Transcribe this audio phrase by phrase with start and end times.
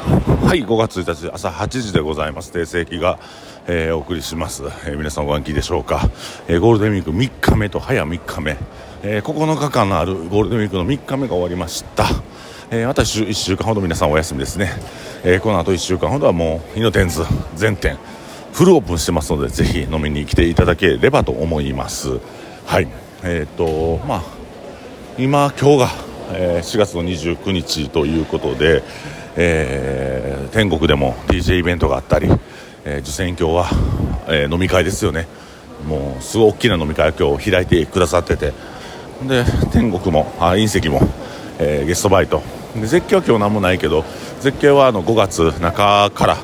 [0.00, 2.52] はい5月1日朝8時でございます。
[2.52, 3.18] 定世紀が、
[3.66, 6.08] えー、お送りします、えー、皆さんお元気でしょうか、
[6.48, 8.56] えー、ゴールデンウィーク3日目と早3日目、
[9.02, 12.06] え、9日間のあるゴールデンウィークの3日目が終わりました、
[12.70, 14.70] えー、私1週間ほど皆さんお休みですね、
[15.24, 17.22] え、この後1週間ほどはもうイノテンズ
[17.54, 17.98] 全店
[18.52, 22.18] フルオープンしてますのでぜひ飲みに来ていただければと思います。
[22.66, 22.88] はい。
[23.22, 24.22] えっ、とまあ
[25.18, 25.88] 今今日が、
[26.32, 28.82] え4月の29日ということで
[29.42, 32.28] えー、天国でも DJ イベントがあったり、
[32.84, 33.70] えー、受選挙は、
[34.28, 35.26] えー、飲み会ですよね。
[35.88, 38.52] もうすごい大きな飲み会を今日開いてくださってて。
[39.26, 41.00] で天国もあ隕石も、
[41.58, 42.42] えー、ゲストバイト。
[42.74, 44.04] で絶景は今日何もないけど
[44.40, 46.36] 絶景はあの5月中から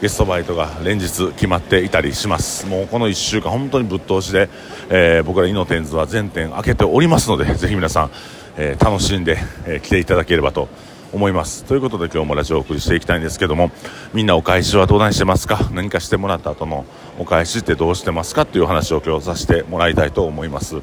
[0.00, 2.66] ゲストバイトが連日決まっていたりします。
[2.66, 4.48] もうこの1週間本当にぶっ通しで、
[4.90, 8.10] えー、僕らイノテンズは全店開けておりますのでぜひ皆さん、
[8.56, 10.68] えー、楽しんで、え、来ていただければと
[11.16, 11.64] 思います。
[11.64, 13.70] ということで今日もラジオをお送りしていきたいんですけども
[14.12, 15.58] みんなお返しはどうなしてますか？
[15.72, 16.84] 何かしてもらった後の
[17.18, 18.42] お返しってどうしてますか？
[18.42, 20.82] っていう話を今日させてもらいたいと思います。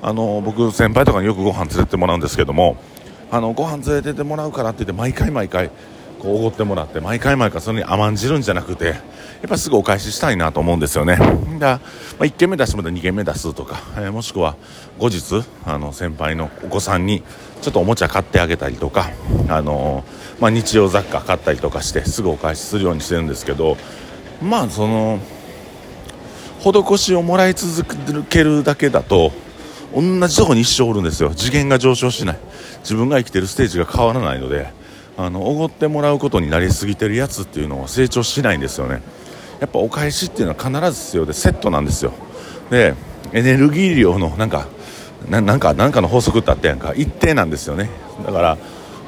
[0.00, 2.76] あの僕先輩とかによくご飯連れてってもらうんですけども
[3.32, 5.72] あのご飯連れてってもらうからって言って毎回毎回
[6.22, 11.16] こうおごってもらって毎回毎回それに甘んじるんじゃなくてやっぱすぐお返ししたいなと思うんですよね。
[11.58, 11.80] だ、
[12.16, 14.54] まあ、1軒目出してもら2軒目出すとか、えー、もしくは
[15.00, 17.24] 後日あの先輩のお子さんに
[17.60, 19.10] ちょっとおもちゃ買ってあげたりとか、
[19.48, 23.76] あのー、まあ、日用雑貨買ったりとかしてすぐお返しするようにしてるんですけど
[24.40, 25.18] まあその
[26.60, 27.84] 施しをもらい続
[28.26, 29.32] けるだけだと
[29.92, 31.34] 同じとこに一生おるんですよ。
[31.34, 32.38] 次元が上昇しない。
[32.82, 34.81] 自分が生きてるステージが変わらないので。
[35.16, 39.02] あのおごってもらうことになりすぎてるやつっていうのは成長しないんですよね。
[39.60, 42.12] やっぱお返しっていうのは必ず必要でセットなんですよ。
[42.70, 42.94] で
[43.32, 44.66] エネルギー量のなんか
[45.28, 46.94] なんかなんかの法則ってあったやんか。
[46.96, 47.90] 一定なんですよね。
[48.24, 48.58] だから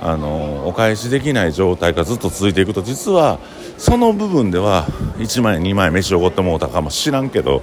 [0.01, 3.39] あのお返しできない状態がずっと続いていくと実は
[3.79, 7.63] その部分では1枚2枚飯をおごってもうたかもしらんけど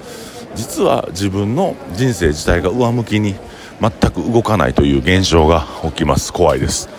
[0.55, 3.35] 実は自分の人生自体が上向きに
[3.79, 6.33] 全く動かないという現象が起きます。
[6.33, 6.89] 怖いです。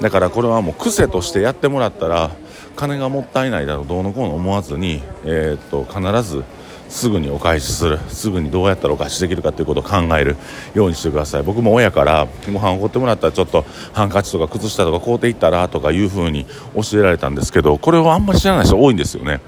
[0.00, 2.30] だからこれはもう癖としてやってもらったら
[2.76, 6.44] 金がもったいないだろうどうのこうの思わずに、えー、っと必ず
[6.88, 7.98] すぐにお返しする。
[8.08, 10.36] すぐにどうやったらお返しできるかということを考える
[10.74, 11.42] ようにしてください。
[11.42, 19.40] 僕も親からご飯おごってもらったらちょっとハンカチとか靴下とか買うていったらとかいうふうに教えられたんですけどこれはあんまり知らない人多いんですよね。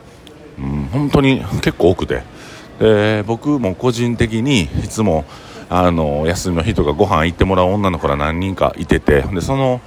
[0.58, 2.22] うん本当に結構多くて
[2.78, 5.24] で僕も個人的にいつも
[5.70, 9.80] あの休みの日とかご飯行ってもらう女の子ら何人かいててでその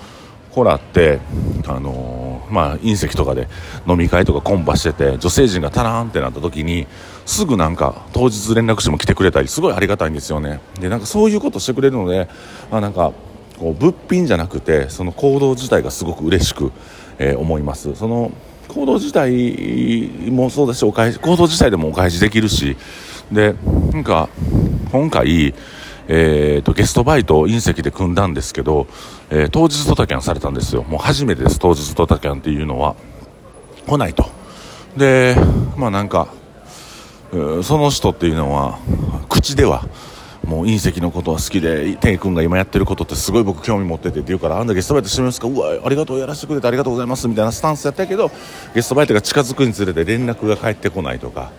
[0.54, 1.20] 子らって、
[1.68, 3.48] あのー、まあ、隕石とかで
[3.88, 6.88] 飲み会とかコンパしてて、女性陣がタラーンってなった時に、
[7.26, 10.60] すぐなんか、当日連絡しても来てくれたり、すごいありがたいんですよね。
[10.80, 12.28] で、なんかそういうことしてくれるので、
[12.72, 13.12] あなんか、
[13.58, 16.72] こう、物品じゃなくて、その行動自体がすごく嬉しく、
[17.18, 17.96] えー、思います。
[17.96, 18.32] その、
[18.68, 22.76] 行動自体もそうだし、お返し、行動自体でもお返しできるし、
[23.32, 23.56] で、
[23.92, 24.30] なんか、
[24.92, 25.54] 今回、
[26.08, 28.88] えーと、ゲストバイトを隕石で組んだんですけど、
[29.30, 30.84] えー、当日ドタキャンされたんですよ。
[30.84, 32.96] もう初めてです当日ドタキャンっていうのは
[33.88, 34.26] 来ないと。
[34.98, 35.36] で
[35.78, 36.28] まあなんか
[37.64, 38.78] その人っていうのは
[39.28, 39.88] 口では
[40.46, 45.48] もう隕石のことは好きで天君が今やってることってすごい僕興味持っててって言うからあんだゲストバイトしてみますか？
[45.48, 48.30] うわありがとうやらせてくれてありがとうございますみたいなスタンスやったけど
[48.76, 51.52] ゲストバイトが近づくにつれて連絡が返ってこないとか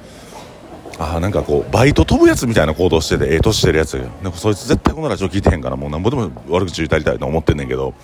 [0.99, 3.95] あなんかこうバイト飛ぶやつみたいな行動しててええ年してるやつ。
[4.23, 7.95] なんかそいつ絶対このラジオ聞いてへんからもうなんぼでも悪口言いたりたいと思ってんねんけど。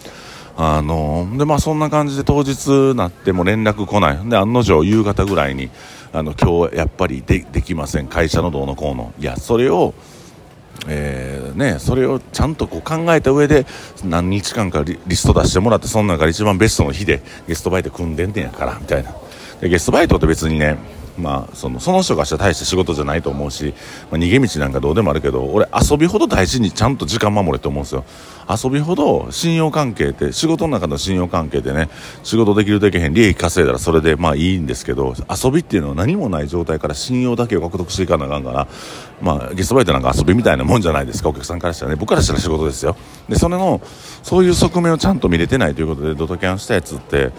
[0.57, 4.29] あのでまあそんな感じで当日なっても連絡来ない。
[4.29, 5.71] で案の定夕方ぐらいに
[6.13, 8.09] あの今日やっぱりでできません。
[8.09, 9.15] 会社のどうのこうの。
[9.19, 9.95] いやそれを
[10.89, 13.67] えーね、それをちゃんとこう考えた上で
[14.03, 19.15] 何日間かリスト出してもらってその中で一番ベストの日でゲストバイト組んでんねんやからみたいな。
[19.61, 20.79] でゲストバイトって別にね
[21.21, 23.75] まあ、そのその人がしたら大した仕事じゃないと思うし、
[24.11, 28.05] まあ、逃げ道なんかどうでもあるけど俺遊びほど大事にちゃんと時間守れって思うんですよ。
[28.51, 31.89] 遊びほど信用関係って仕事の中の信用関係でね
[32.25, 38.67] 仕事できるできへん利益稼いだらそれでまあいいんですけど遊びっていうのは何もない状態から信用だけを獲得していかなあかんから
[39.23, 41.97] まあゲストバイトなんか遊びみたいなもんじゃないですかお客さんからしたらね。
[41.97, 42.97] 僕からしたら仕事ですよ。
[43.29, 43.81] でそれの
[44.23, 47.31] そういう側面をちゃんと見れてないということでドタキャンしたやつって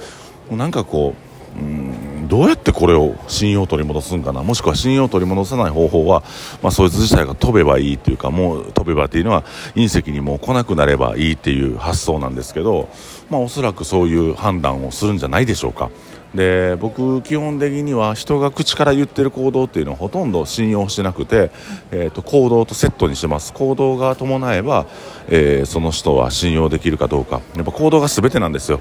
[0.49, 4.41] なんかこううんどうやってこれを信用を取り戻すんかな？
[4.41, 6.23] もしくは信用を取り戻さない方法は、
[6.63, 9.43] まあ、そいつ自体が飛べばいいっていうかもう飛べばっていうのは
[9.75, 12.87] 隕石にも来なくなればいいっていう発想なんですけど、
[13.29, 15.89] まあ、おそらくそういう判断をするんじゃないでしょうか。
[16.33, 21.51] で僕基本的には人が口から言ってる行動っていうのはほとんど信用してなくて、
[21.91, 23.51] えー、と行動とセットにしてます。
[23.51, 24.85] 行動が伴えば、
[25.27, 27.41] えー、その人は信用できるかどうか。
[27.57, 28.79] やっぱ行動が全てなんですよ。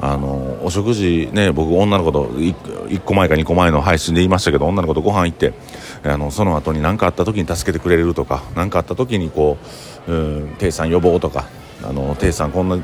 [0.00, 2.54] あのお食事ね僕女の子と 1,
[2.88, 5.52] 1個前か2個前の配信で言いましたけど女の子とご飯行って
[6.04, 9.58] あのその後に何かあった時に助けてくれるとか何かあった時にこ
[10.06, 10.14] う「う
[10.44, 11.46] んテイさん呼ぼう」とか
[11.82, 12.78] 「あのテイさんこんな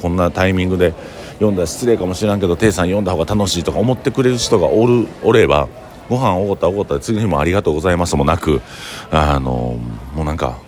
[0.00, 0.94] こんなタイミングで
[1.34, 5.68] 読んだら失礼かもしれんけどテイさん読んだ方が楽しい」とか思ってくれる人がおるおれば
[6.08, 8.62] ご飯おごったおごった次の日もありがとうございますもなく
[9.10, 9.76] あの
[10.14, 10.58] もうなんか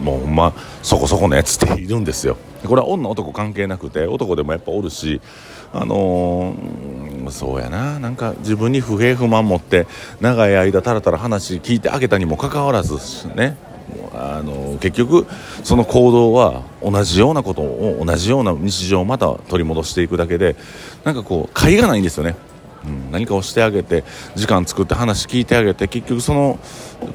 [0.00, 2.36] もうまそこそこのやつっているんですよ。
[2.64, 5.20] これは女男関係なくて男でもやっぱおるし
[5.72, 7.98] あのー、そうやな。
[7.98, 9.86] なんか自分に不平不満持って
[10.20, 12.94] 長い間たらたら話聞いてあげたにもかかわらず
[13.34, 13.56] ね。
[14.14, 15.26] あの結局
[15.64, 20.56] その行動は同じようなことを同じような日常をまた取り戻していくだけで
[21.04, 22.36] なんかこう甲斐がないんですよね。
[22.86, 26.58] うん、何かをしてあげて時間作って話聞いてあげて結局その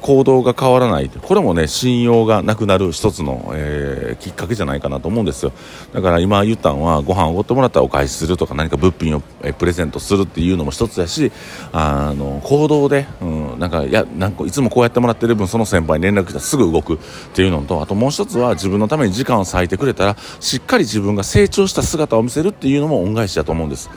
[0.00, 1.08] 行動が変わらない。
[1.08, 5.52] これもね信用がなくなる一つの、えー、きっかけじゃないかなと思うんですよ。
[5.92, 11.32] だから今言ったのはご飯おごってもらったらお返しするとか何か物品を、えプレゼントするっていうのも一つやし
[11.72, 16.98] あの行動で、うん、なんかやなんかいつもこうやってもらってる分その先輩に連絡したらすぐ動くっ
[17.34, 23.90] ていうのとあともう一つは自分のために時間を割いてくれたらしっかり自分が成長した姿を見せるっていうのも恩返しだと思うんです。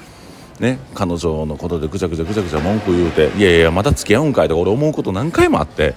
[0.61, 5.95] ね、彼女のことでぐちゃぐちゃぐちゃぐちゃ文句言うていやいやまた付き合うんかいとか俺思うこと何回もあって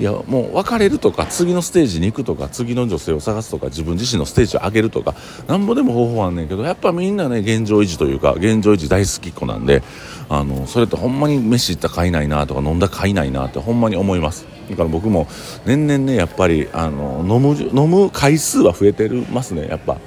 [0.00, 5.14] いやもう別れるとか次のステージに行くとか次の女性を探すとか自分自身のステージを上げるとか
[5.46, 9.82] なんぼでも方法あんねんけどやっぱみんなね現状維持というか現状維持大好きっ子なんで
[10.30, 15.28] あのそれってほんまに飯行ったかいないなとか飲んだかいないなってほんまに思いますだから僕も
[15.66, 19.98] 年々ねやっぱりあの飲む飲む回数は増えてますねやっぱ。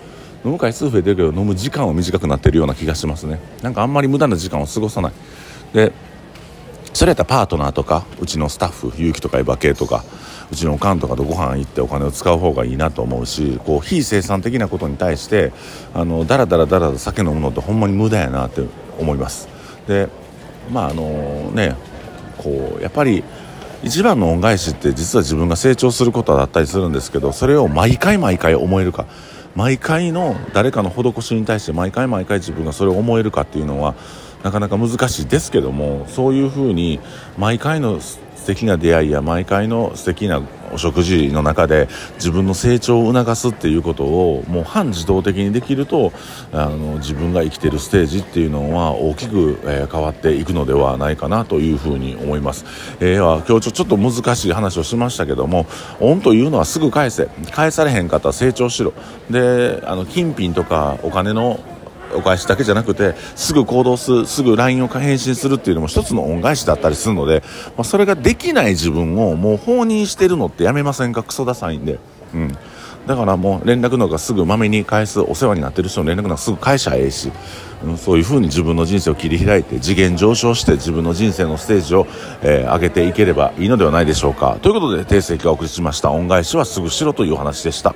[0.46, 3.40] 飲む回数増えてるけど飲む時間は短くなってるような気がしますね。
[3.62, 5.14] なんかあんまり無駄な時間を過ごさない。
[5.74, 5.92] で
[6.94, 10.04] それやったらパートナーとかうちのスタッフ結城とかエヴァ系とか
[10.52, 15.52] うちのおかんとかとご飯行ってお金を使う方がいいなと思うしこう非生産的なことに対して
[15.94, 18.64] あのだらだらだら酒飲むのってほんまに無駄やなって
[19.00, 19.48] 思います。
[19.88, 20.10] で
[20.72, 21.76] まああのね
[22.38, 23.24] こうやっぱり
[23.84, 29.06] 一番の恩返しって実は自分が成長することだったりするんですけどそれを毎回毎回思えるか。
[29.56, 33.96] 毎回の誰かの施しに対して毎回毎回自分がそれを思えるかっていうのは
[34.44, 37.00] なかなか難しいですけどもそういうふうに
[37.38, 38.00] 毎回の
[38.50, 40.42] 敵な出会いや毎回の素敵な
[40.72, 46.12] お食事の中で自分の成長を促すっていうことをもう半自動的にできると
[46.52, 52.66] あの自分が生きてるステージっていうのは大きく、えー、変わっていくのではないかなというふうに思います、
[53.00, 55.66] えー、今日ちょっと難しい話をしましたけども
[56.00, 57.28] 恩というのはすぐ返せ。
[57.52, 58.94] 返されへんかったら成長しろ。
[59.30, 61.60] であの金品とかお金の
[62.16, 67.44] お返しだけじゃなくてすぐ行動するすぐ LINE を返信するっていうのも一つの恩返しだったりするので、
[67.78, 71.24] まあ、それができない自分をもう放任してるのってやめませんか？
[71.24, 72.00] クソダサいんで。
[72.34, 72.58] うん。
[73.08, 77.32] だからもう連絡のがすぐまめに返すお世話になってる人の連絡のがすぐ返しゃええし、
[77.84, 82.06] うん、そういうふうに自分の人生を切り開いて次元上昇して自分の人生のステージを、
[82.44, 84.60] えー、上げていければいいのではないでしょうか。
[84.62, 86.12] ということで定石がお送りしました。
[86.12, 87.96] 恩返しはすぐしろというお話でした。